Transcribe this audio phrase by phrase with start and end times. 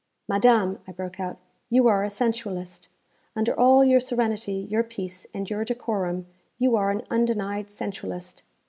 [0.27, 1.37] 'Madame,' I broke out,
[1.69, 2.87] 'you are a sensualist.
[3.35, 6.25] Under all your serenity, your peace, and your decorum,
[6.57, 8.41] you are an undenied sensualist.